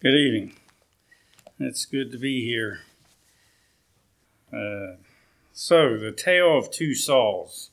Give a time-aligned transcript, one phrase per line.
[0.00, 0.52] Good evening.
[1.58, 2.82] It's good to be here.
[4.52, 5.02] Uh,
[5.52, 7.70] so, the tale of two Sauls.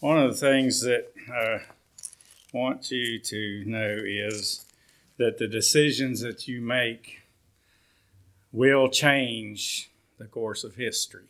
[0.00, 1.60] One of the things that I
[2.54, 4.64] want you to know is
[5.18, 7.20] that the decisions that you make
[8.50, 11.28] will change the course of history.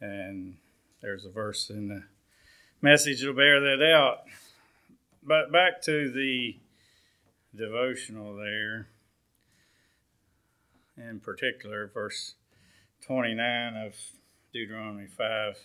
[0.00, 0.56] And
[1.02, 2.04] there's a verse in the
[2.80, 4.22] message that'll bear that out.
[5.22, 6.56] But back to the
[7.54, 8.88] devotional there,
[10.96, 12.34] in particular, verse
[13.06, 13.94] 29 of
[14.52, 15.56] Deuteronomy 5.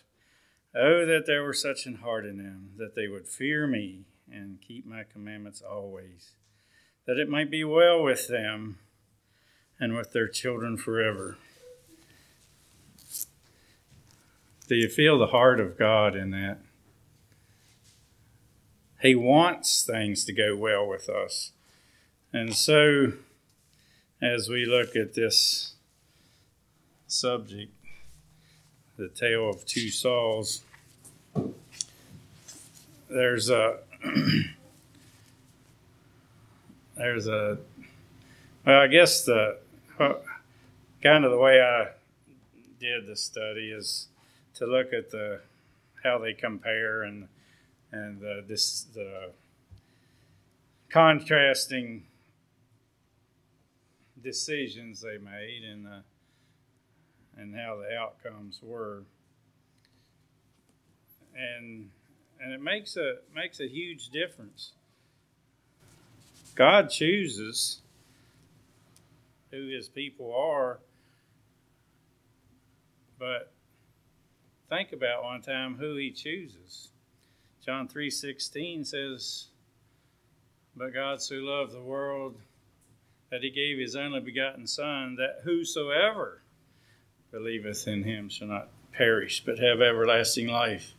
[0.76, 4.60] Oh, that there were such an heart in them, that they would fear me and
[4.62, 6.32] keep my commandments always,
[7.06, 8.80] that it might be well with them
[9.80, 11.38] and with their children forever.
[14.68, 16.58] Do you feel the heart of God in that?
[19.02, 21.52] He wants things to go well with us.
[22.36, 23.14] And so,
[24.22, 25.76] as we look at this
[27.08, 27.72] subject,
[28.98, 30.62] the tale of two Sauls,
[33.10, 33.78] there's a
[36.98, 37.58] there's a
[38.66, 39.60] well, I guess the
[39.98, 41.92] kind of the way I
[42.82, 44.10] did the study is
[44.56, 45.40] to look at the
[46.04, 47.30] how they compare and
[47.94, 49.32] and the, this the
[50.90, 52.04] contrasting
[54.26, 56.00] decisions they made and uh,
[57.38, 59.04] and how the outcomes were.
[61.38, 61.90] And
[62.42, 64.72] and it makes a makes a huge difference.
[66.56, 67.82] God chooses
[69.52, 70.80] who his people are,
[73.20, 73.52] but
[74.70, 76.90] think about one time who he chooses.
[77.64, 79.48] John 3:16 says,
[80.76, 82.40] "But God so loved the world
[83.32, 86.42] that he gave his only begotten Son, that whosoever
[87.32, 90.94] believeth in him shall not perish, but have everlasting life.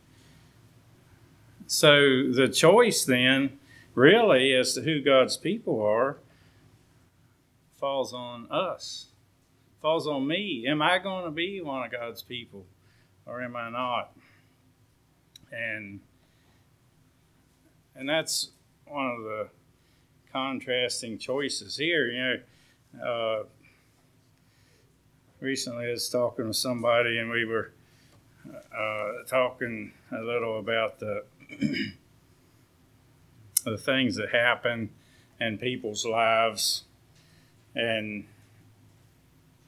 [1.65, 3.59] So the choice then,
[3.95, 6.17] really, as to who God's people are,
[7.77, 9.07] falls on us,
[9.81, 10.65] falls on me.
[10.67, 12.65] Am I going to be one of God's people
[13.25, 14.15] or am I not?
[15.51, 15.99] And
[17.95, 18.51] and that's
[18.85, 19.47] one of the
[20.31, 22.07] contrasting choices here.
[22.07, 22.39] You
[22.99, 23.43] know, uh,
[25.39, 27.71] recently I was talking to somebody and we were
[28.75, 31.23] uh, talking a little about the
[33.65, 34.89] the things that happen
[35.39, 36.83] in people's lives
[37.75, 38.25] and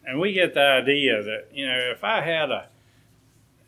[0.05, 2.69] and we get the idea that you know if I had a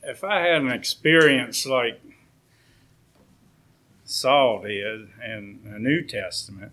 [0.03, 2.01] if I had an experience like
[4.03, 6.71] Saul did in the New Testament,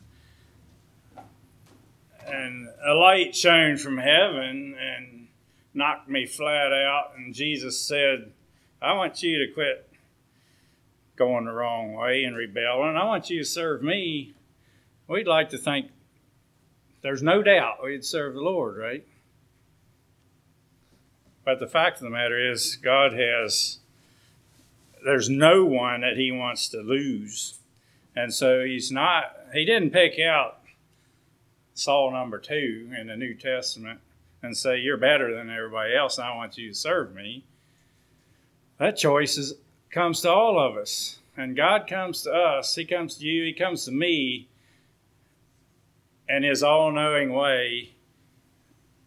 [2.30, 5.28] and a light shone from heaven and
[5.74, 7.12] knocked me flat out.
[7.16, 8.32] And Jesus said,
[8.80, 9.88] I want you to quit
[11.16, 12.96] going the wrong way and rebelling.
[12.96, 14.34] I want you to serve me.
[15.08, 15.90] We'd like to think
[17.02, 19.06] there's no doubt we'd serve the Lord, right?
[21.44, 23.78] But the fact of the matter is, God has,
[25.04, 27.58] there's no one that He wants to lose.
[28.14, 30.57] And so He's not, He didn't pick out
[31.78, 34.00] Saul number two in the New Testament
[34.42, 37.44] and say, You're better than everybody else, and I want you to serve me.
[38.78, 39.54] That choice is,
[39.90, 41.18] comes to all of us.
[41.36, 44.48] And God comes to us, He comes to you, He comes to me
[46.28, 47.90] in His all knowing way,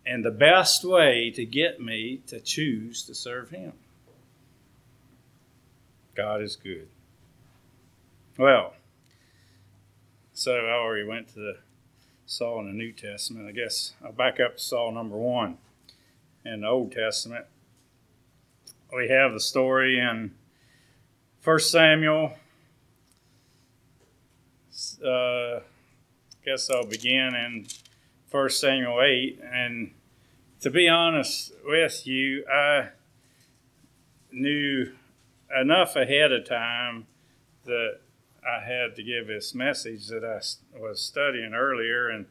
[0.05, 3.73] and the best way to get me to choose to serve Him.
[6.15, 6.88] God is good.
[8.38, 8.75] Well,
[10.33, 11.57] so oh, I already went to the
[12.25, 13.47] Saul in the New Testament.
[13.47, 15.57] I guess I'll back up to Saul number one
[16.45, 17.45] in the Old Testament.
[18.93, 20.33] We have the story in
[21.43, 22.33] 1 Samuel.
[25.03, 25.07] Uh,
[25.57, 25.61] I
[26.45, 27.68] guess I'll begin in
[28.29, 29.39] 1 Samuel 8.
[29.44, 29.91] And
[30.62, 32.89] to be honest with you, I
[34.31, 34.94] knew
[35.59, 37.07] enough ahead of time
[37.65, 38.00] that
[38.47, 42.25] I had to give this message that I was studying earlier, and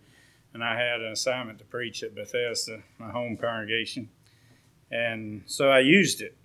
[0.53, 4.09] and I had an assignment to preach at Bethesda, my home congregation,
[4.91, 6.37] and so I used it.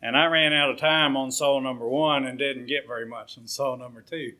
[0.00, 3.36] And I ran out of time on Saul number one and didn't get very much
[3.36, 4.34] on Saul number two.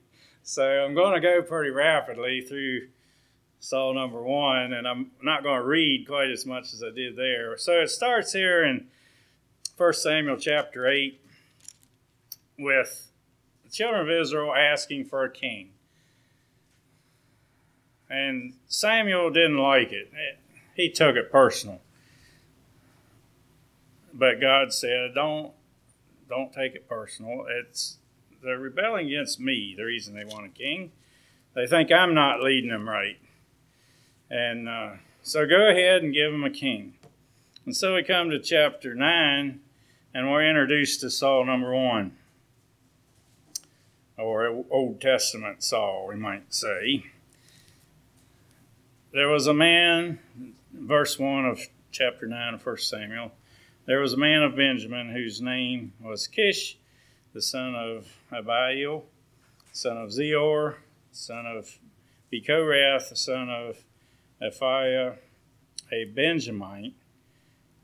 [0.45, 2.89] So I'm going to go pretty rapidly through
[3.59, 7.17] Saul number one, and I'm not going to read quite as much as I did
[7.17, 7.57] there.
[7.57, 8.87] So it starts here in
[9.77, 11.21] 1 Samuel chapter 8
[12.57, 13.08] with
[13.69, 15.71] the children of Israel asking for a king.
[18.09, 20.11] And Samuel didn't like it.
[20.75, 21.81] He took it personal.
[24.15, 25.53] But God said, "Don't
[26.29, 27.47] don't take it personal.
[27.49, 27.99] It's
[28.43, 29.75] they're rebelling against me.
[29.77, 30.93] The reason they want a king,
[31.55, 33.19] they think I'm not leading them right.
[34.31, 34.91] And uh,
[35.23, 36.95] so go ahead and give them a king."
[37.67, 39.61] And so we come to chapter nine,
[40.15, 42.18] and we're introduced to Saul number one
[44.19, 47.07] or Old Testament Saul, we might say.
[49.13, 50.19] There was a man,
[50.73, 51.61] verse 1 of
[51.93, 53.33] chapter 9 of 1 Samuel,
[53.87, 56.77] there was a man of Benjamin whose name was Kish,
[57.33, 59.05] the son of Abiel,
[59.73, 60.75] son of Zeror,
[61.13, 61.79] son of
[62.31, 63.85] Becorath, the son of
[64.43, 65.17] Aphiah,
[65.91, 66.95] a Benjamite,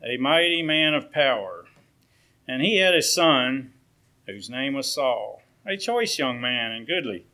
[0.04, 1.64] a mighty man of power.
[2.46, 3.72] And he had a son
[4.26, 7.25] whose name was Saul a choice young man and goodly.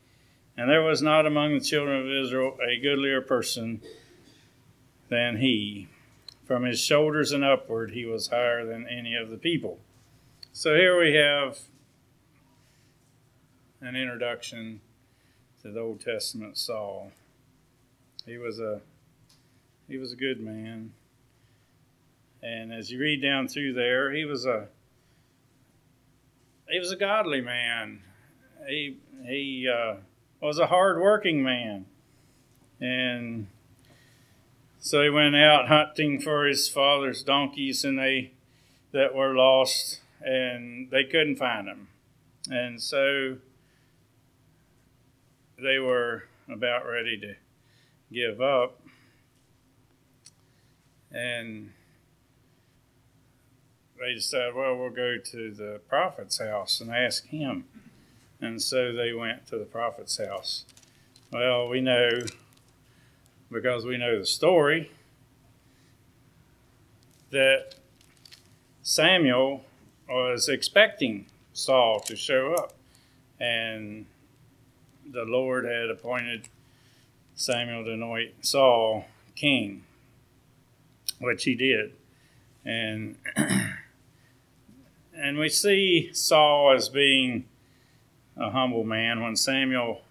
[0.57, 3.81] And there was not among the children of Israel a goodlier person
[5.09, 5.87] than he.
[6.45, 9.79] From his shoulders and upward, he was higher than any of the people.
[10.51, 11.59] So here we have
[13.79, 14.81] an introduction
[15.61, 17.11] to the Old Testament Saul.
[18.25, 18.81] He was a
[19.87, 20.91] he was a good man.
[22.43, 24.67] And as you read down through there, he was a
[26.69, 28.01] he was a godly man
[28.67, 29.95] he he uh,
[30.41, 31.85] was a hard-working man,
[32.79, 33.47] and
[34.79, 38.31] so he went out hunting for his father's donkeys, and they
[38.91, 41.87] that were lost, and they couldn't find them,
[42.49, 43.37] and so
[45.61, 47.35] they were about ready to
[48.11, 48.81] give up,
[51.11, 51.71] and
[53.99, 57.65] they decided, well, we'll go to the prophet's house and ask him.
[58.41, 60.65] And so they went to the prophet's house.
[61.31, 62.09] Well, we know,
[63.51, 64.91] because we know the story,
[67.29, 67.75] that
[68.81, 69.63] Samuel
[70.09, 72.73] was expecting Saul to show up.
[73.39, 74.07] And
[75.09, 76.49] the Lord had appointed
[77.35, 79.05] Samuel to anoint Saul
[79.35, 79.83] king,
[81.19, 81.93] which he did.
[82.65, 83.17] And
[85.15, 87.45] and we see Saul as being
[88.41, 89.21] a humble man.
[89.21, 90.01] When Samuel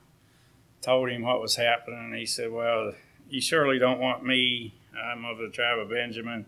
[0.81, 2.95] told him what was happening, he said, Well,
[3.29, 4.75] you surely don't want me.
[4.97, 6.47] I'm of the tribe of Benjamin.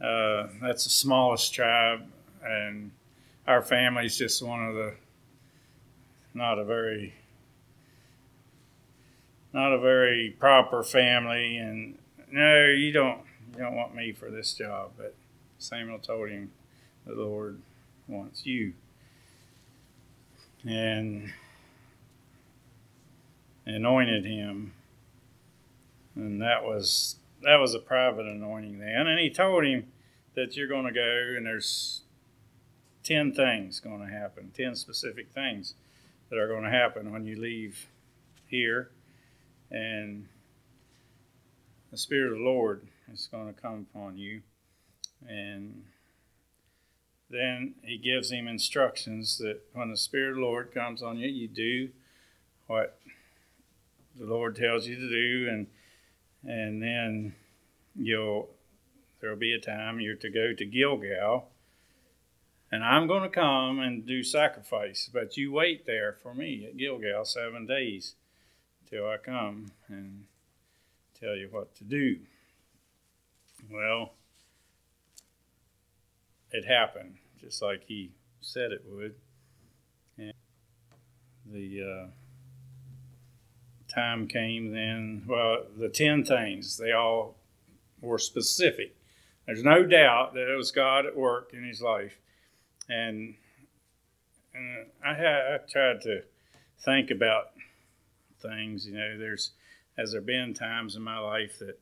[0.00, 2.02] Uh, that's the smallest tribe,
[2.44, 2.90] and
[3.46, 4.94] our family's just one of the
[6.34, 7.14] not a very
[9.54, 11.96] not a very proper family and
[12.30, 13.20] no you don't
[13.52, 15.14] you don't want me for this job but
[15.58, 16.50] samuel told him
[17.06, 17.58] the lord
[18.06, 18.74] wants you
[20.66, 21.32] and
[23.64, 24.72] anointed him.
[26.14, 29.06] And that was that was a private anointing then.
[29.06, 29.86] And he told him
[30.34, 32.02] that you're going to go and there's
[33.04, 35.74] 10 things going to happen, 10 specific things
[36.28, 37.86] that are going to happen when you leave
[38.46, 38.90] here.
[39.70, 40.26] And
[41.90, 44.42] the Spirit of the Lord is going to come upon you.
[45.28, 45.84] And
[47.28, 51.28] then he gives him instructions that when the Spirit of the Lord comes on you,
[51.28, 51.90] you do
[52.66, 52.98] what
[54.18, 55.66] the Lord tells you to do, and
[56.44, 57.34] and then
[57.94, 58.50] you'll
[59.20, 61.48] there'll be a time you're to go to Gilgal,
[62.70, 66.76] and I'm going to come and do sacrifice, but you wait there for me at
[66.76, 68.14] Gilgal seven days
[68.88, 70.24] till I come and
[71.18, 72.18] tell you what to do.
[73.70, 74.12] Well,
[76.52, 78.10] it happened just like he
[78.40, 79.14] said it would.
[80.18, 80.32] And
[81.50, 82.06] the uh,
[83.92, 87.36] time came then, well, the 10 things, they all
[88.00, 88.96] were specific.
[89.46, 92.18] There's no doubt that it was God at work in his life.
[92.88, 93.34] And,
[94.54, 96.22] and I, had, I tried to
[96.84, 97.52] think about
[98.40, 99.52] things, you know, there's,
[99.96, 101.78] has there been times in my life that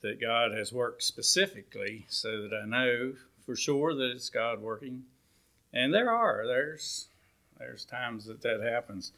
[0.00, 3.14] that God has worked specifically so that I know
[3.48, 5.04] for sure that it's God working.
[5.72, 7.08] And there are there's
[7.58, 9.12] there's times that that happens.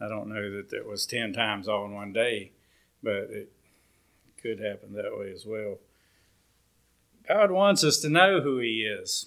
[0.00, 2.50] I don't know that it was ten times all in one day,
[3.04, 3.52] but it
[4.42, 5.78] could happen that way as well.
[7.28, 9.26] God wants us to know who He is,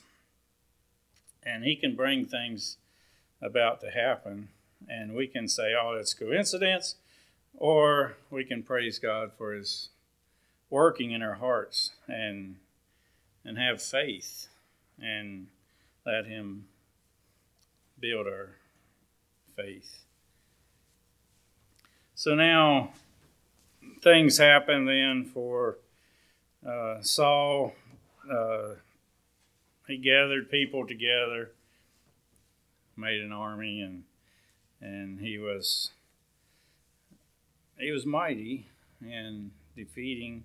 [1.43, 2.75] and He can bring things
[3.41, 4.50] about to happen,
[4.89, 6.98] and we can say, "Oh, it's coincidence,"
[7.55, 9.91] or we can praise God for His
[10.70, 12.58] working in our hearts and
[13.43, 14.48] and have faith
[15.01, 15.48] and
[16.05, 16.65] let Him
[18.00, 18.55] build our
[19.55, 20.03] faith.
[22.15, 22.93] So now
[24.01, 25.77] things happen then for
[26.67, 27.74] uh, Saul.
[28.31, 28.75] Uh,
[29.88, 31.51] he gathered people together,
[32.95, 34.03] made an army, and
[34.79, 35.91] and he was
[37.79, 38.67] he was mighty
[39.01, 40.43] in defeating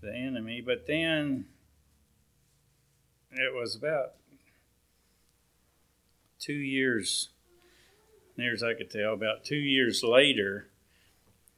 [0.00, 0.60] the enemy.
[0.60, 1.46] But then
[3.32, 4.12] it was about
[6.38, 7.30] two years,
[8.36, 10.68] near as I could tell, about two years later,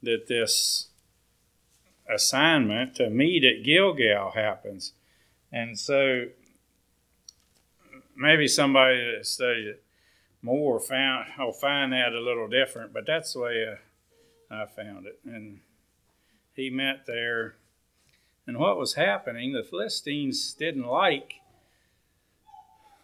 [0.03, 0.89] that this
[2.07, 4.93] assignment to meet at Gilgal happens.
[5.51, 6.27] And so
[8.15, 9.83] maybe somebody that studied it
[10.41, 15.07] more found will find that a little different, but that's the way uh, I found
[15.07, 15.19] it.
[15.25, 15.61] And
[16.53, 17.55] he met there.
[18.45, 21.35] And what was happening, the Philistines didn't like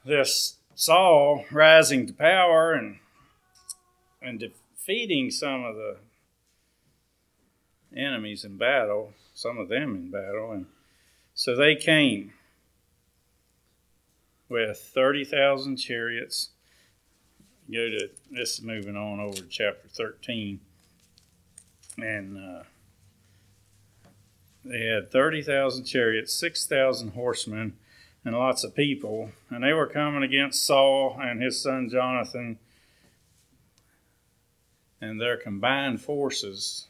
[0.05, 2.98] this Saul rising to power and
[4.22, 5.98] and defeating some of the
[7.96, 10.65] enemies in battle, some of them in battle, and
[11.34, 12.34] so they came
[14.50, 16.50] with thirty thousand chariots.
[17.72, 20.60] Go to this is moving on over to chapter thirteen,
[21.98, 22.63] and uh,
[24.65, 27.77] they had thirty thousand chariots, six thousand horsemen
[28.24, 32.60] and lots of people, and they were coming against Saul and his son Jonathan,
[35.00, 36.88] and their combined forces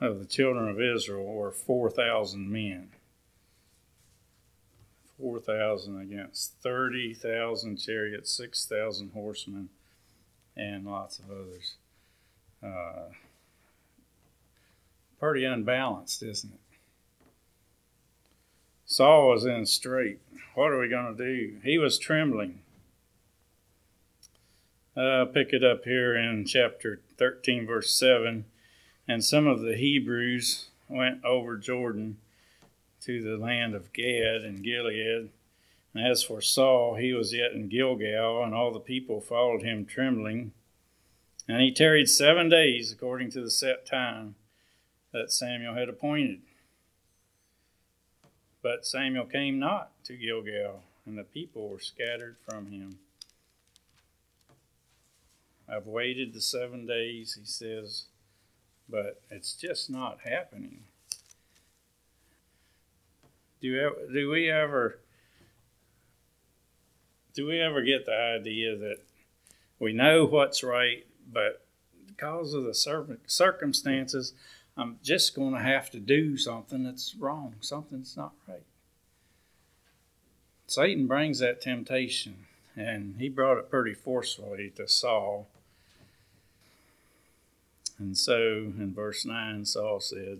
[0.00, 2.90] of the children of Israel were 4,000 men.
[5.18, 9.68] 4,000 against 30,000 chariots, 6,000 horsemen,
[10.56, 11.74] and lots of others.
[12.62, 13.12] Uh,
[15.18, 16.59] pretty unbalanced, isn't it?
[18.90, 20.18] Saul was in strait.
[20.56, 21.60] What are we going to do?
[21.62, 22.62] He was trembling.
[24.96, 28.46] Uh, pick it up here in chapter 13, verse 7.
[29.06, 32.16] And some of the Hebrews went over Jordan
[33.02, 35.30] to the land of Gad and Gilead.
[35.94, 39.86] And as for Saul, he was yet in Gilgal, and all the people followed him
[39.86, 40.50] trembling.
[41.46, 44.34] And he tarried seven days according to the set time
[45.12, 46.40] that Samuel had appointed.
[48.62, 52.98] But Samuel came not to Gilgal, and the people were scattered from him.
[55.68, 58.06] I've waited the seven days, he says,
[58.88, 60.82] but it's just not happening.
[63.60, 64.98] Do, do we ever
[67.34, 68.96] do we ever get the idea that
[69.78, 71.64] we know what's right, but
[72.06, 72.74] because of the
[73.26, 74.34] circumstances,
[74.80, 78.62] I'm just going to have to do something that's wrong, something that's not right.
[80.66, 85.48] Satan brings that temptation, and he brought it pretty forcefully to Saul.
[87.98, 90.38] And so in verse 9, Saul said,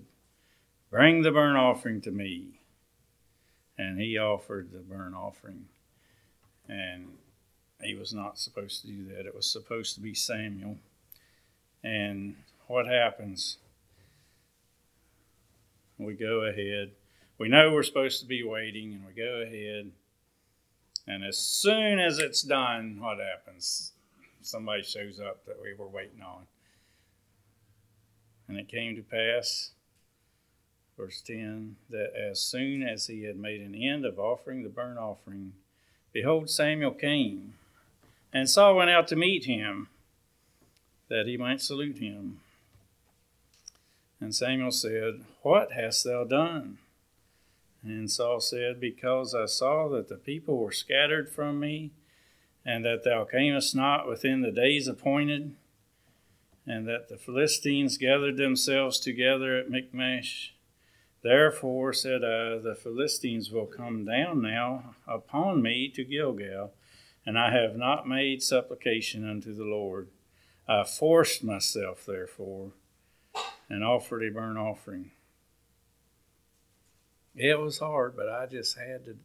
[0.91, 2.61] Bring the burnt offering to me.
[3.77, 5.67] And he offered the burnt offering.
[6.67, 7.19] And
[7.83, 9.27] he was not supposed to do that.
[9.27, 10.79] It was supposed to be Samuel.
[11.85, 13.59] And what happens?
[16.05, 16.93] We go ahead.
[17.39, 19.93] We know we're supposed to be waiting, and we go ahead.
[21.07, 23.93] And as soon as it's done, what happens?
[24.43, 26.47] Somebody shows up that we were waiting on.
[28.49, 29.71] And it came to pass,
[30.97, 34.99] verse 10, that as soon as he had made an end of offering the burnt
[34.99, 35.53] offering,
[36.13, 37.55] behold, Samuel came.
[38.33, 39.89] And Saul went out to meet him,
[41.09, 42.41] that he might salute him.
[44.21, 46.79] And Samuel said, What hast thou done?
[47.83, 51.93] And Saul said, Because I saw that the people were scattered from me,
[52.65, 55.57] and that thou camest not within the days appointed,
[56.67, 60.55] and that the Philistines gathered themselves together at Michmash.
[61.23, 66.73] Therefore, said I, the Philistines will come down now upon me to Gilgal,
[67.25, 70.09] and I have not made supplication unto the Lord.
[70.69, 72.73] I forced myself, therefore,
[73.71, 75.13] and offered a burnt offering.
[77.37, 79.17] It was hard, but I just had to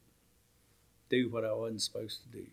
[1.09, 2.45] do what I wasn't supposed to do.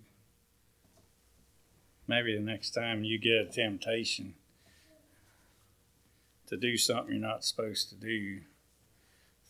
[2.09, 4.35] Maybe the next time you get a temptation
[6.47, 8.41] to do something you're not supposed to do,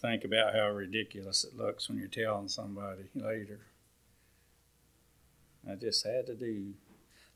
[0.01, 3.61] think about how ridiculous it looks when you're telling somebody later.
[5.69, 6.75] I just had to do,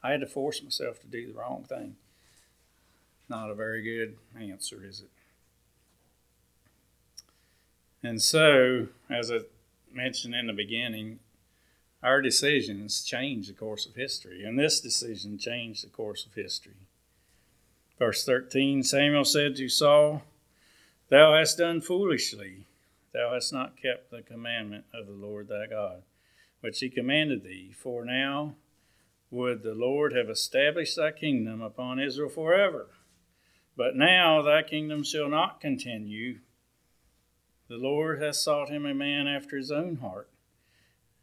[0.03, 1.97] I had to force myself to do the wrong thing
[3.29, 5.11] not a very good answer, is it?
[8.03, 9.41] And so, as I
[9.93, 11.19] mentioned in the beginning,
[12.03, 16.87] our decisions change the course of history, and this decision changed the course of history.
[17.99, 20.23] Verse 13 Samuel said to Saul,
[21.09, 22.67] Thou hast done foolishly.
[23.13, 26.03] Thou hast not kept the commandment of the Lord thy God,
[26.61, 27.73] which he commanded thee.
[27.73, 28.55] For now
[29.31, 32.89] would the Lord have established thy kingdom upon Israel forever.
[33.77, 36.39] But now thy kingdom shall not continue.
[37.69, 40.31] The Lord hath sought him a man after his own heart,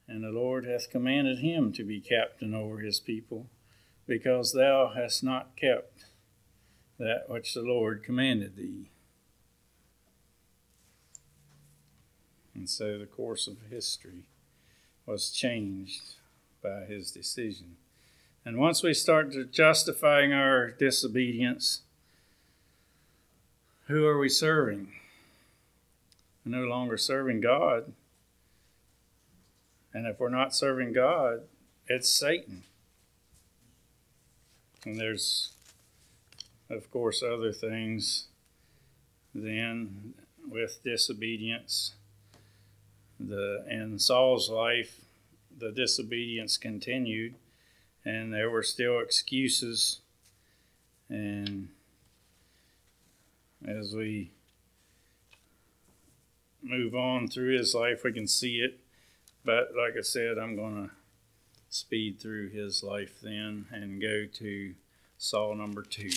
[0.07, 3.48] and the Lord hath commanded him to be captain over his people,
[4.05, 6.05] because thou hast not kept
[7.00, 8.91] that which the Lord commanded thee.
[12.53, 14.25] And so the course of history
[15.05, 16.15] was changed
[16.62, 17.77] by his decision.
[18.45, 21.81] And once we start justifying our disobedience,
[23.87, 24.91] who are we serving?
[26.45, 27.93] We're no longer serving God.
[29.93, 31.41] And if we're not serving God,
[31.87, 32.63] it's Satan.
[34.85, 35.53] And there's,
[36.69, 38.27] of course, other things
[39.33, 40.13] then
[40.47, 41.93] with disobedience.
[43.19, 45.01] The in Saul's life,
[45.55, 47.35] the disobedience continued
[48.05, 49.99] and there were still excuses.
[51.09, 51.69] And
[53.67, 54.32] as we
[56.62, 58.79] move on through his life, we can see it.
[59.46, 60.96] But like I said, I'm going to
[61.70, 64.74] speed through his life then and go to
[65.17, 66.10] Saul number two.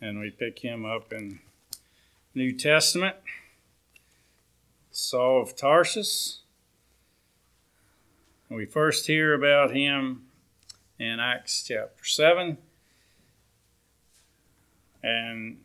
[0.00, 1.40] And we pick him up in
[2.34, 3.16] New Testament.
[4.90, 6.40] Saul of Tarsus.
[8.48, 10.26] We first hear about him
[10.98, 12.58] in Acts chapter 7.
[15.02, 15.58] And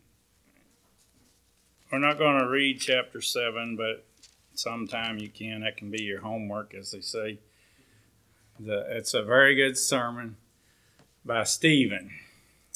[1.92, 4.06] we're not going to read chapter 7, but
[4.54, 5.60] sometime you can.
[5.60, 7.38] That can be your homework, as they say.
[8.58, 10.36] The, it's a very good sermon
[11.22, 12.10] by Stephen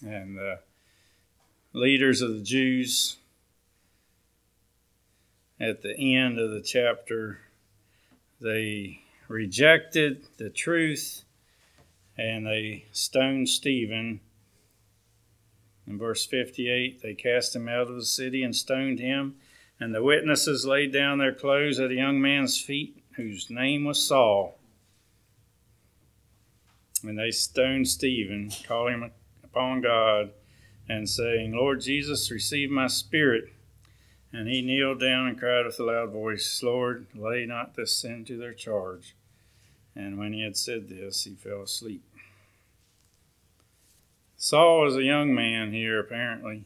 [0.02, 0.58] and the
[1.72, 3.16] leaders of the Jews.
[5.58, 7.38] At the end of the chapter,
[8.38, 11.24] they rejected the truth
[12.18, 14.20] and they stoned Stephen.
[15.86, 19.36] In verse 58, they cast him out of the city and stoned him.
[19.78, 24.06] And the witnesses laid down their clothes at a young man's feet, whose name was
[24.06, 24.58] Saul.
[27.02, 29.10] And they stoned Stephen, calling
[29.44, 30.30] upon God,
[30.88, 33.52] and saying, Lord Jesus, receive my spirit.
[34.32, 38.24] And he kneeled down and cried with a loud voice, Lord, lay not this sin
[38.26, 39.14] to their charge.
[39.94, 42.05] And when he had said this, he fell asleep.
[44.38, 46.64] Saul was a young man here, apparently,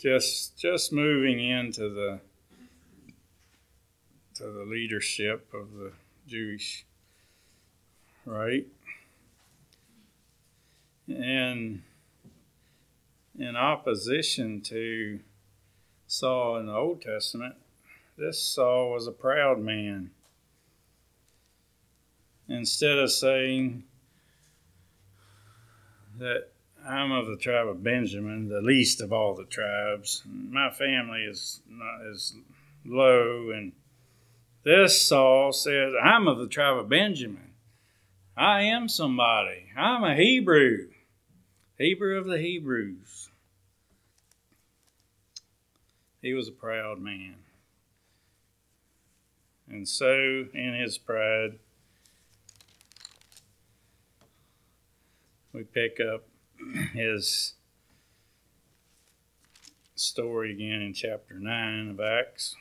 [0.00, 2.20] just just moving into the
[4.34, 5.92] to the leadership of the
[6.26, 6.86] Jewish
[8.24, 8.66] right,
[11.06, 11.82] and
[13.38, 15.20] in opposition to
[16.06, 17.56] Saul in the Old Testament,
[18.16, 20.10] this Saul was a proud man.
[22.48, 23.84] Instead of saying
[26.18, 26.48] that
[26.86, 30.22] I'm of the tribe of Benjamin, the least of all the tribes.
[30.26, 32.34] My family is not as
[32.84, 33.72] low, and
[34.62, 37.52] this Saul says, I'm of the tribe of Benjamin.
[38.36, 39.66] I am somebody.
[39.76, 40.88] I'm a Hebrew,
[41.78, 43.30] Hebrew of the Hebrews.
[46.20, 47.36] He was a proud man.
[49.68, 51.58] And so, in his pride,
[55.56, 56.22] we pick up
[56.92, 57.54] his
[59.94, 62.56] story again in chapter 9 of Acts.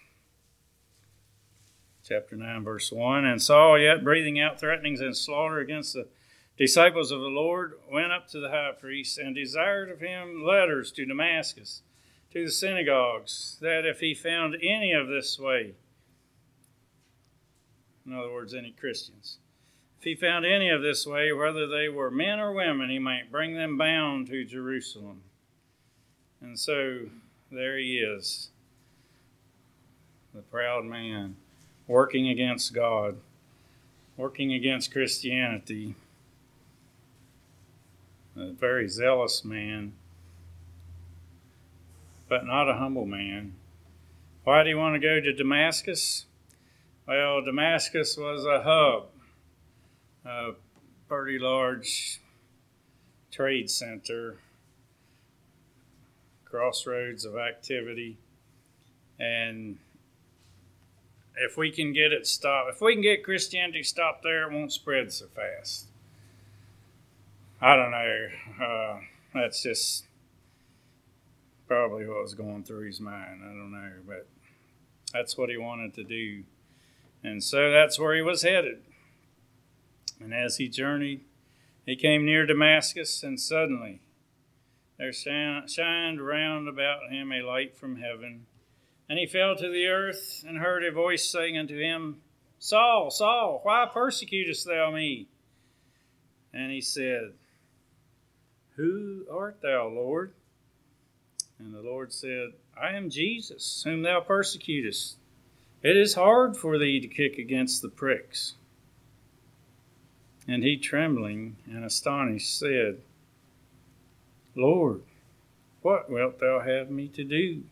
[2.07, 3.25] Chapter 9, verse 1.
[3.25, 6.07] And Saul, yet breathing out threatenings and slaughter against the
[6.57, 10.89] disciples of the Lord, went up to the high priest and desired of him letters
[10.93, 11.81] to Damascus,
[12.31, 15.73] to the synagogues, that if he found any of this way,
[18.05, 19.39] in other words, any Christians,
[20.05, 23.55] he found any of this way, whether they were men or women, he might bring
[23.55, 25.21] them bound to Jerusalem.
[26.39, 27.07] And so
[27.51, 28.49] there he is,
[30.33, 31.37] the proud man,
[31.87, 33.17] working against God,
[34.15, 35.95] working against Christianity,
[38.37, 39.93] a very zealous man,
[42.29, 43.55] but not a humble man.
[44.43, 46.25] Why do you want to go to Damascus?
[47.07, 49.07] Well, Damascus was a hub
[50.25, 50.51] a
[51.07, 52.19] pretty large
[53.31, 54.37] trade center,
[56.45, 58.17] crossroads of activity.
[59.19, 59.77] And
[61.37, 64.73] if we can get it stopped, if we can get Christianity stopped there, it won't
[64.73, 65.87] spread so fast.
[67.61, 68.27] I don't know.
[68.63, 68.99] Uh,
[69.33, 70.05] that's just
[71.67, 73.41] probably what was going through his mind.
[73.43, 74.27] I don't know, but
[75.13, 76.43] that's what he wanted to do.
[77.23, 78.81] And so that's where he was headed.
[80.19, 81.21] And as he journeyed,
[81.85, 84.01] he came near Damascus, and suddenly
[84.97, 88.45] there shined round about him a light from heaven.
[89.09, 92.21] And he fell to the earth and heard a voice saying unto him,
[92.59, 95.27] Saul, Saul, why persecutest thou me?
[96.53, 97.33] And he said,
[98.77, 100.31] Who art thou, Lord?
[101.59, 105.17] And the Lord said, I am Jesus, whom thou persecutest.
[105.83, 108.55] It is hard for thee to kick against the pricks.
[110.47, 113.01] And he, trembling and astonished, said,
[114.55, 115.01] Lord,
[115.81, 117.63] what wilt thou have me to do?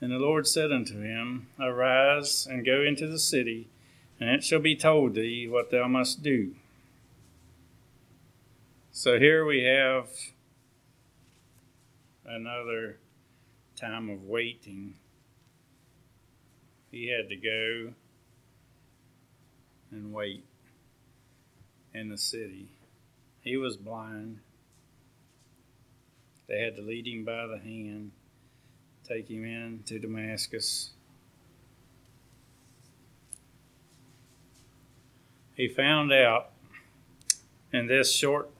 [0.00, 3.68] And the Lord said unto him, Arise and go into the city,
[4.18, 6.54] and it shall be told thee what thou must do.
[8.90, 10.08] So here we have
[12.24, 12.98] another
[13.76, 14.94] time of waiting.
[16.90, 17.94] He had to go
[19.90, 20.44] and wait
[21.94, 22.68] in the city.
[23.40, 24.38] He was blind.
[26.48, 28.12] They had to lead him by the hand,
[29.06, 30.90] take him in to Damascus.
[35.54, 36.50] He found out
[37.72, 38.50] in this short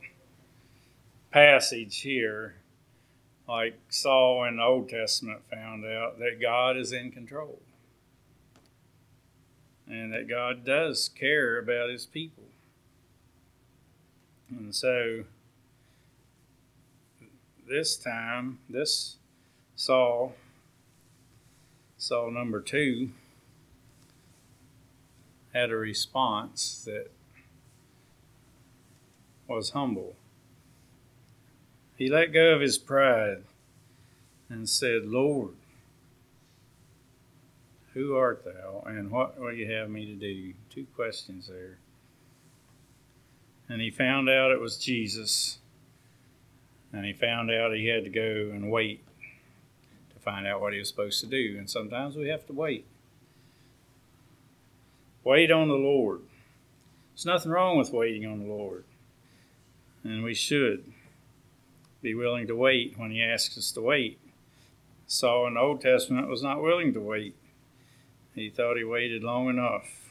[1.31, 2.57] passage here
[3.49, 7.59] like Saul in the Old Testament found out that God is in control
[9.89, 12.45] and that God does care about his people.
[14.51, 15.25] And so
[17.69, 19.17] this time, this
[19.77, 20.35] Saul,
[21.97, 23.11] Saul number two,
[25.55, 27.11] had a response that
[29.47, 30.15] was humble.
[31.97, 33.45] He let go of his pride
[34.49, 35.55] and said, Lord,
[37.95, 40.55] who art thou, and what will you have me to do?
[40.71, 41.79] Two questions there.
[43.71, 45.59] And he found out it was Jesus,
[46.93, 49.07] and he found out he had to go and wait
[50.13, 51.55] to find out what he was supposed to do.
[51.57, 52.85] And sometimes we have to wait.
[55.23, 56.23] Wait on the Lord.
[57.13, 58.83] There's nothing wrong with waiting on the Lord,
[60.03, 60.93] and we should
[62.03, 64.19] be willing to wait when he asks us to wait.
[65.07, 67.37] Saul in the Old Testament was not willing to wait.
[68.35, 70.10] He thought he waited long enough.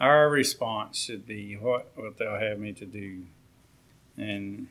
[0.00, 3.24] Our response should be, What they'll have me to do?
[4.16, 4.68] And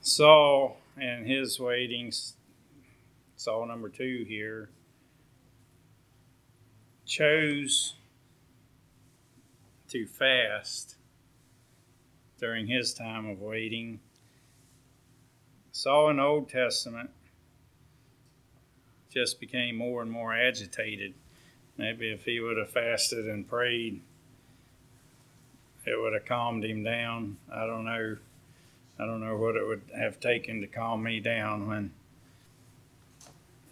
[0.00, 2.12] Saul and his waiting,
[3.36, 4.68] Saul number two here,
[7.06, 7.94] chose
[9.88, 10.96] to fast
[12.38, 14.00] during his time of waiting.
[15.72, 17.10] Saul in the Old Testament
[19.10, 21.14] just became more and more agitated.
[21.76, 24.00] Maybe if he would have fasted and prayed,
[25.86, 27.38] it would have calmed him down.
[27.52, 28.16] I don't know.
[28.98, 31.92] I don't know what it would have taken to calm me down when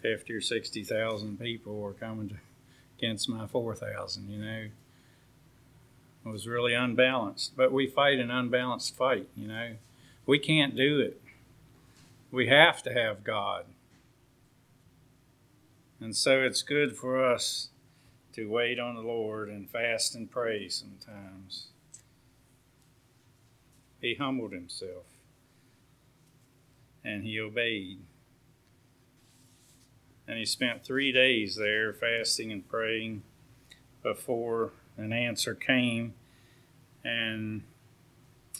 [0.01, 2.35] fifty or sixty thousand people were coming to,
[2.97, 4.29] against my four thousand.
[4.29, 4.65] You know,
[6.25, 7.55] it was really unbalanced.
[7.55, 9.73] But we fight an unbalanced fight, you know.
[10.25, 11.21] We can't do it.
[12.31, 13.65] We have to have God.
[15.99, 17.69] And so it's good for us
[18.33, 21.67] to wait on the Lord and fast and pray sometimes.
[23.99, 25.05] He humbled himself
[27.03, 27.99] and he obeyed.
[30.27, 33.23] And he spent three days there fasting and praying
[34.03, 36.13] before an answer came.
[37.03, 37.63] And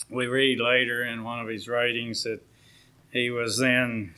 [0.09, 2.41] we read later in one of his writings that
[3.11, 4.15] he was then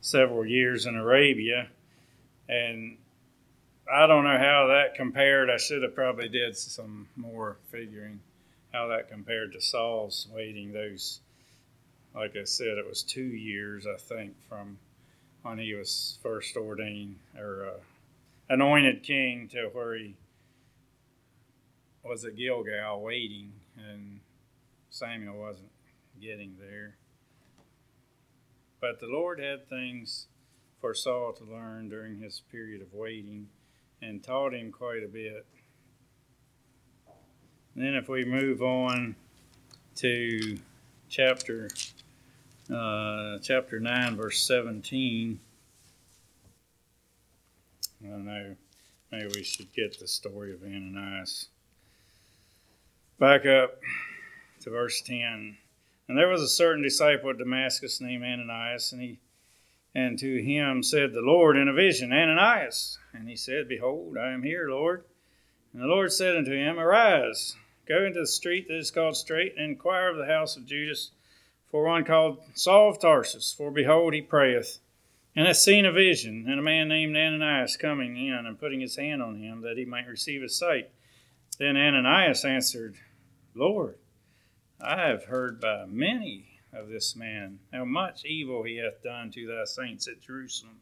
[0.00, 1.68] several years in Arabia.
[2.48, 2.98] And
[3.92, 5.50] I don't know how that compared.
[5.50, 8.20] I should have probably did some more figuring
[8.72, 11.20] how that compared to Saul's waiting those
[12.14, 14.78] like I said, it was two years, I think, from
[15.42, 17.80] when he was first ordained or uh,
[18.48, 20.14] anointed king to where he
[22.04, 24.20] was at Gilgal waiting, and
[24.90, 25.70] Samuel wasn't
[26.20, 26.94] getting there.
[28.80, 30.26] But the Lord had things
[30.80, 33.48] for Saul to learn during his period of waiting
[34.04, 35.46] and taught him quite a bit.
[37.74, 39.16] Then, if we move on
[39.96, 40.58] to
[41.08, 41.68] chapter
[42.72, 45.40] uh, chapter 9, verse 17,
[48.02, 48.54] I don't know,
[49.10, 51.48] maybe we should get the story of Ananias.
[53.18, 53.80] Back up
[54.60, 55.56] to verse 10.
[56.08, 59.18] And there was a certain disciple at Damascus named Ananias, and he
[59.94, 62.98] and to him said the Lord in a vision, Ananias.
[63.12, 65.04] And he said, Behold, I am here, Lord.
[65.72, 69.54] And the Lord said unto him, Arise, go into the street that is called Straight,
[69.56, 71.10] and inquire of the house of Judas
[71.70, 73.52] for one called Saul of Tarsus.
[73.52, 74.78] For behold, he prayeth,
[75.34, 78.94] and hath seen a vision, and a man named Ananias coming in and putting his
[78.94, 80.90] hand on him, that he might receive his sight.
[81.58, 82.94] Then Ananias answered,
[83.54, 83.96] Lord,
[84.80, 89.46] I have heard by many of this man, how much evil he hath done to
[89.46, 90.80] thy saints at Jerusalem.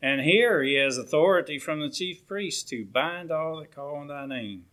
[0.00, 4.08] And here he has authority from the chief priest to bind all that call on
[4.08, 4.66] thy name.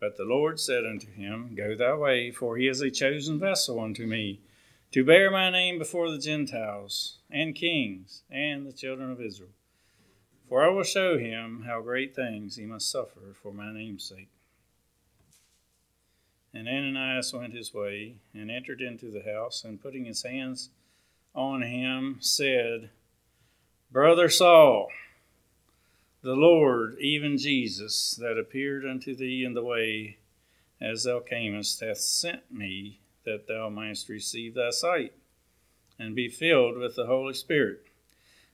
[0.00, 3.80] But the Lord said unto him, Go thy way, for he is a chosen vessel
[3.80, 4.40] unto me,
[4.92, 9.50] to bear my name before the Gentiles, and kings, and the children of Israel.
[10.48, 14.30] For I will show him how great things he must suffer for my name's sake.
[16.54, 20.70] And Ananias went his way, and entered into the house, and putting his hands
[21.34, 22.90] on him, said,
[23.90, 24.88] Brother Saul,
[26.22, 30.18] the Lord, even Jesus, that appeared unto thee in the way
[30.80, 35.12] as thou camest, hath sent me that thou mightest receive thy sight,
[35.98, 37.84] and be filled with the Holy Spirit.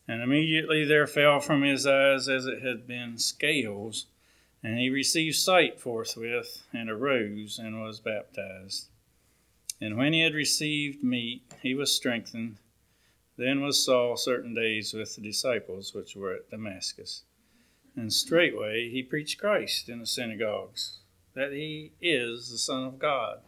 [0.09, 4.07] And immediately there fell from his eyes as it had been scales
[4.65, 8.89] and he received sight forthwith, and arose, and was baptized.
[9.79, 12.57] And when he had received meat, he was strengthened.
[13.37, 17.25] Then was Saul certain days with the disciples which were at Damascus.
[17.95, 21.01] And straightway he preached Christ in the synagogues,
[21.35, 23.41] that he is the Son of God.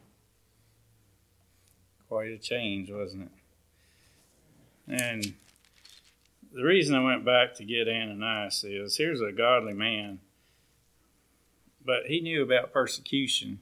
[2.09, 3.31] Quite a change, wasn't
[4.89, 5.03] it?
[5.03, 5.35] And
[6.53, 10.21] the reason I went back to get Ananias is here's a godly man
[11.87, 13.61] but he knew about persecution.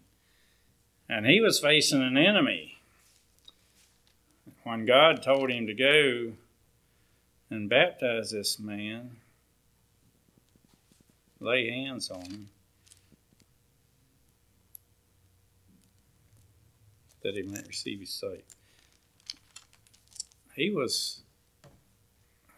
[1.09, 2.79] And he was facing an enemy.
[4.63, 6.33] When God told him to go
[7.51, 9.17] and baptize this man,
[11.39, 12.49] lay hands on him,
[17.23, 18.45] that he might receive his sight.
[20.57, 21.21] He was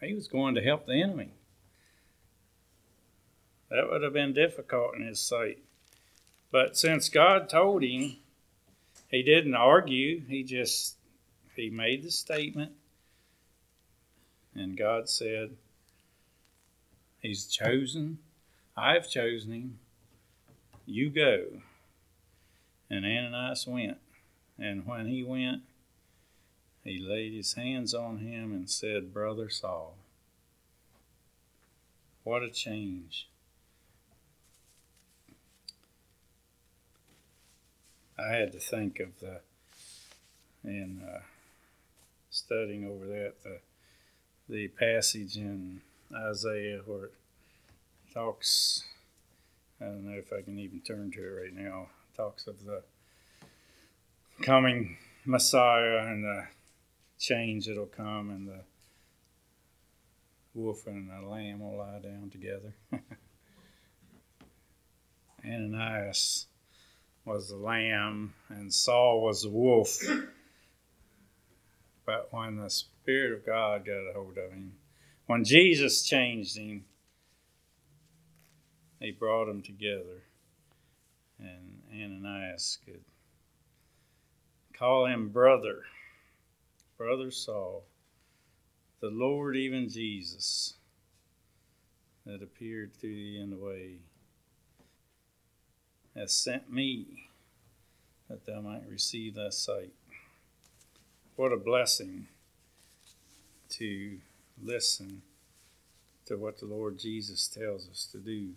[0.00, 1.30] he was going to help the enemy.
[3.70, 5.58] That would have been difficult in his sight.
[6.52, 8.16] But since God told him,
[9.10, 10.22] he didn't argue.
[10.28, 10.96] He just
[11.54, 12.72] he made the statement.
[14.54, 15.50] And God said,
[17.20, 18.18] He's chosen.
[18.76, 19.78] I've chosen him.
[20.86, 21.46] You go.
[22.88, 23.98] And Ananias went.
[24.58, 25.62] And when he went,
[26.84, 29.96] he laid his hands on him and said, Brother Saul.
[32.22, 33.28] What a change.
[38.18, 39.40] I had to think of the
[40.64, 41.20] in uh,
[42.30, 43.60] studying over that the
[44.48, 45.82] the passage in
[46.14, 47.14] Isaiah where it
[48.14, 48.84] talks.
[49.80, 51.88] I don't know if I can even turn to it right now.
[52.16, 52.82] Talks of the
[54.42, 56.46] coming Messiah and the
[57.18, 58.60] change that'll come, and the
[60.54, 62.72] wolf and the lamb will lie down together.
[65.44, 66.46] Ananias
[67.26, 70.00] was the lamb and Saul was the wolf.
[72.06, 74.74] But when the Spirit of God got a hold of him,
[75.26, 76.84] when Jesus changed him,
[79.00, 80.22] he brought them together.
[81.40, 83.02] And Ananias could
[84.72, 85.82] call him brother,
[86.96, 87.82] brother Saul,
[89.00, 90.74] the Lord, even Jesus,
[92.24, 93.96] that appeared to thee in the way
[96.16, 97.06] has sent me
[98.28, 99.92] that thou might receive thy sight.
[101.36, 102.28] What a blessing
[103.70, 104.18] to
[104.62, 105.22] listen
[106.24, 108.50] to what the Lord Jesus tells us to do.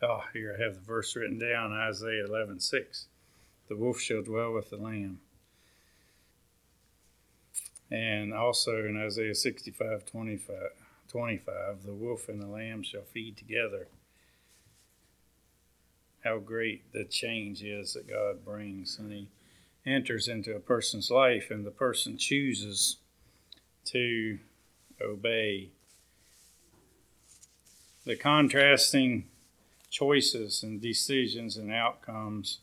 [0.00, 3.06] Oh, here I have the verse written down Isaiah 11 6.
[3.68, 5.20] The wolf shall dwell with the lamb.
[7.90, 10.56] And also in Isaiah 65 25.
[11.08, 13.88] 25 The wolf and the lamb shall feed together.
[16.22, 18.98] How great the change is that God brings.
[18.98, 19.28] And He
[19.86, 22.98] enters into a person's life, and the person chooses
[23.86, 24.38] to
[25.00, 25.70] obey.
[28.04, 29.24] The contrasting
[29.90, 32.58] choices and decisions and outcomes.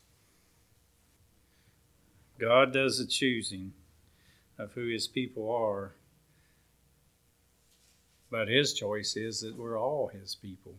[2.38, 3.72] God does the choosing
[4.58, 5.94] of who His people are
[8.30, 10.74] but his choice is that we're all his people.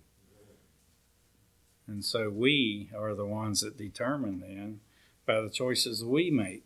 [1.88, 4.82] And so we are the ones that determine then
[5.26, 6.64] by the choices we make.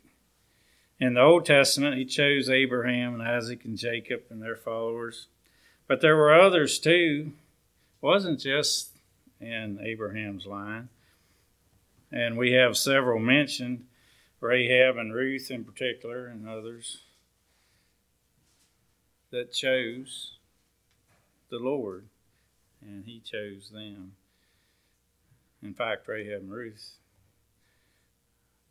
[1.00, 5.28] In the Old Testament, he chose Abraham and Isaac and Jacob and their followers.
[5.88, 7.34] But there were others too.
[8.02, 8.92] It wasn't just
[9.40, 10.90] in Abraham's line.
[12.12, 13.86] And we have several mentioned
[14.40, 17.04] Rahab and Ruth in particular, and others
[19.32, 20.34] that chose
[21.52, 22.08] the Lord,
[22.82, 24.14] and He chose them.
[25.62, 26.96] In fact, Rahab and Ruth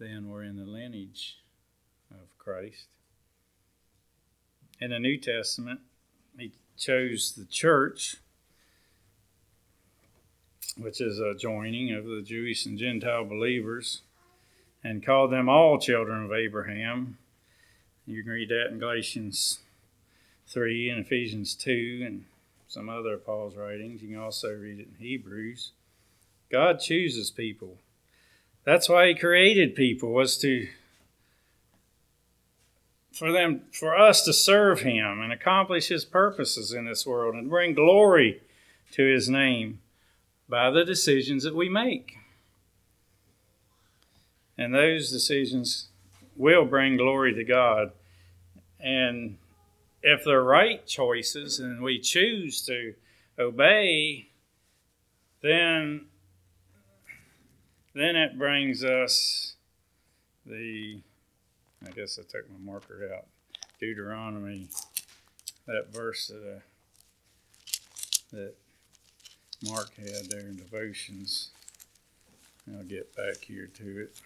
[0.01, 1.37] then were in the lineage
[2.11, 2.87] of Christ.
[4.81, 5.81] In the New Testament,
[6.37, 8.16] He chose the church
[10.77, 14.03] which is a joining of the Jewish and Gentile believers,
[14.83, 17.19] and called them all children of Abraham.
[18.07, 19.61] You can read that in Galatians
[20.49, 22.25] 3 and Ephesians 2 and
[22.71, 24.01] some other Paul's writings.
[24.01, 25.73] You can also read it in Hebrews.
[26.53, 27.79] God chooses people.
[28.65, 30.69] That's why he created people was to
[33.13, 37.51] for them for us to serve him and accomplish his purposes in this world and
[37.51, 38.41] bring glory
[38.93, 39.81] to his name
[40.49, 42.19] by the decisions that we make.
[44.57, 45.89] And those decisions
[46.37, 47.91] will bring glory to God.
[48.79, 49.39] And
[50.03, 52.95] if they're right choices and we choose to
[53.39, 54.29] obey,
[55.43, 56.07] then
[57.95, 59.57] then it brings us
[60.47, 61.01] the
[61.87, 63.27] I guess I took my marker out.
[63.81, 64.69] Deuteronomy,
[65.67, 66.61] that verse that, uh,
[68.33, 68.55] that
[69.67, 71.51] Mark had there in devotions.
[72.77, 74.21] I'll get back here to it.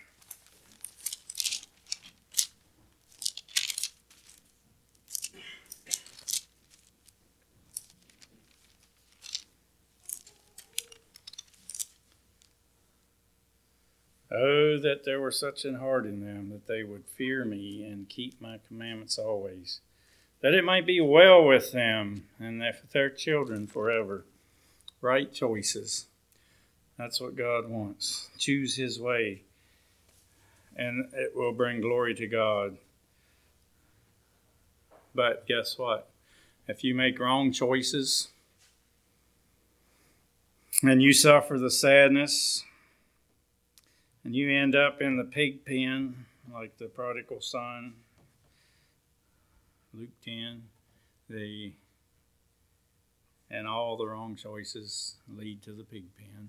[14.37, 18.09] Oh, that there were such an heart in them that they would fear me and
[18.09, 19.81] keep my commandments always,
[20.41, 24.25] that it might be well with them and with their children forever
[25.01, 26.07] right choices.
[26.99, 28.31] That's what God wants.
[28.39, 29.43] Choose His way,
[30.75, 32.79] and it will bring glory to God.
[35.15, 36.11] But guess what?
[36.67, 38.29] If you make wrong choices
[40.83, 42.65] and you suffer the sadness
[44.25, 47.95] and you end up in the pig pen like the prodigal son,
[49.93, 50.63] Luke 10,
[51.29, 51.73] the
[53.51, 56.49] and all the wrong choices lead to the pig pen,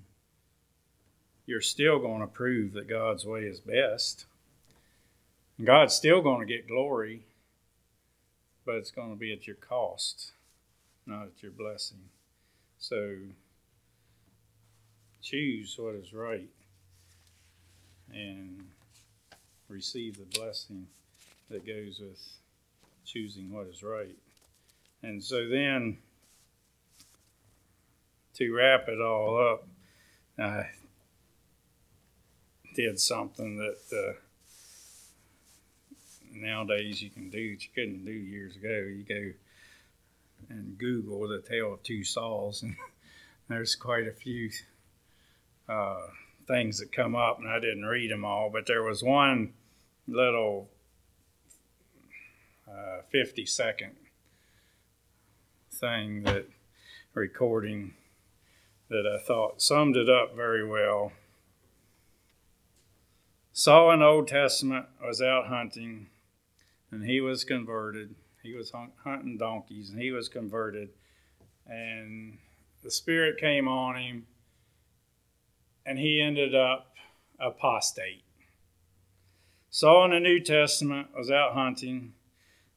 [1.46, 4.26] you're still going to prove that God's way is best.
[5.64, 7.24] God's still going to get glory,
[8.66, 10.32] but it's going to be at your cost,
[11.06, 12.10] not at your blessing.
[12.80, 13.18] So
[15.22, 16.50] choose what is right
[18.13, 18.63] and
[19.70, 20.88] receive the blessing
[21.50, 22.22] that goes with
[23.06, 24.15] choosing what is right.
[25.04, 25.98] And so then
[28.36, 29.68] to wrap it all up,
[30.38, 30.70] I
[32.76, 34.13] did something that uh,
[36.34, 38.70] nowadays you can do that you couldn't do years ago.
[38.70, 39.32] You go
[40.50, 42.76] and Google the tale of two Sauls, and
[43.48, 44.50] there's quite a few
[45.70, 46.08] uh,
[46.48, 49.54] things that come up, and I didn't read them all, but there was one
[50.08, 50.70] little
[52.70, 53.96] uh, 50 second
[55.72, 56.48] thing that
[57.14, 57.94] recording
[58.90, 61.12] that I thought summed it up very well.
[63.52, 66.08] Saul in Old Testament was out hunting
[66.92, 68.16] and he was converted.
[68.44, 68.72] He was
[69.04, 70.90] hunting donkeys and he was converted.
[71.66, 72.38] And
[72.84, 74.28] the Spirit came on him
[75.86, 76.93] and he ended up
[77.39, 78.24] apostate.
[79.69, 82.13] Saul in the New Testament was out hunting.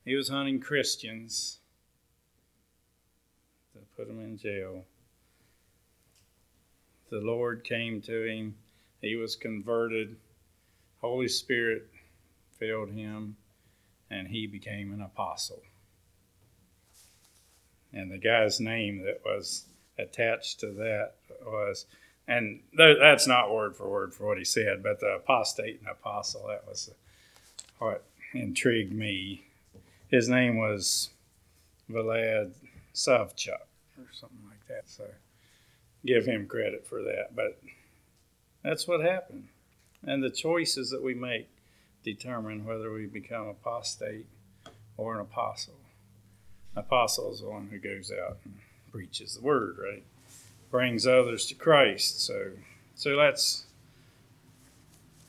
[0.04, 1.58] He was hunting Christians
[3.72, 4.84] to put them in jail
[7.10, 8.54] the Lord came to him.
[9.00, 10.16] He was converted.
[11.00, 11.88] Holy Spirit
[12.58, 13.36] filled him,
[14.10, 15.62] and he became an apostle.
[17.92, 19.64] And the guy's name that was
[19.98, 21.14] attached to that
[21.46, 21.86] was,
[22.28, 26.46] and that's not word for word for what he said, but the apostate and apostle,
[26.48, 26.90] that was
[27.78, 28.04] what
[28.34, 29.46] intrigued me.
[30.08, 31.08] His name was
[31.90, 32.52] Vlad
[32.94, 33.66] Savchuk
[33.98, 34.88] or something like that.
[34.90, 35.04] So
[36.04, 37.34] give him credit for that.
[37.34, 37.58] But
[38.62, 39.48] that's what happened.
[40.06, 41.48] And the choices that we make
[42.04, 44.26] determine whether we become apostate
[44.96, 45.74] or an apostle.
[46.76, 48.54] Apostle is the one who goes out and
[48.92, 50.04] preaches the word, right?
[50.70, 52.24] Brings others to Christ.
[52.24, 52.52] So
[52.94, 53.64] So let's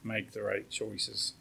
[0.04, 1.34] make the right choices.